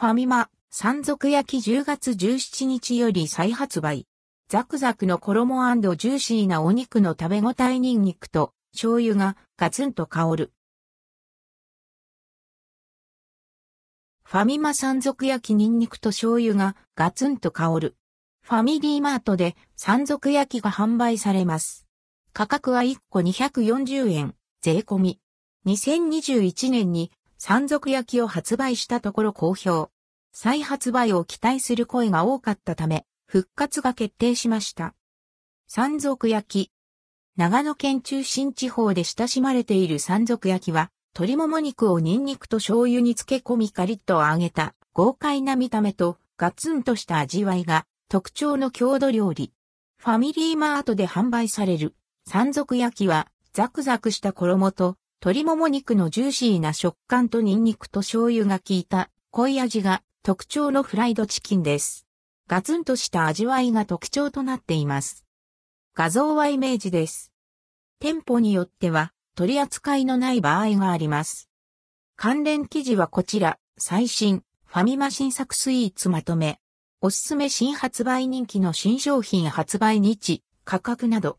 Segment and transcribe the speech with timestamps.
[0.00, 4.06] ファミマ、山賊焼き10月17日より再発売。
[4.48, 10.52] ザクザクの衣ジューシーなお肉の食べ応えニンニクと醤油がガツンと香る。
[14.24, 17.94] ファミマ山賊焼きニンニクと醤油がガツンと香る。
[18.40, 21.86] ファミリーマートで山賊焼きが販売されます。
[22.32, 25.20] 価格は1個240円、税込み。
[25.66, 27.12] 2021年に
[27.42, 29.88] 山賊焼きを発売したところ好評。
[30.30, 34.94] 再発売を期待する声が多かったため、復活が決定しました。
[35.66, 36.70] 山賊焼き。
[37.38, 49.54] 長野県中心地方で親しまれている山賊焼きは、鶏もも肉をニンニクと醤油に漬け込みカリッと揚げた豪快な見た目とガツンとした味わいが特徴の郷土料理。
[49.96, 51.94] ファミリーマートで販売される
[52.26, 62.06] 山賊焼きはザクザクした衣と鶏もも肉のジューシーな食感とニンニクと醤油が効いた濃い味が特徴のフライドチキンです。
[62.48, 65.26] ガツンとした味わいが特徴となっています。
[65.94, 67.34] 画像はイメージです。
[67.98, 71.50] 店舗によっては取り扱いのない場合があります。
[72.16, 76.60] 関連記事はこちら、最新、ファミマ新作スイーツまとめ、
[77.02, 81.36] おすすめ新発売人気の新商品発売日、価格など、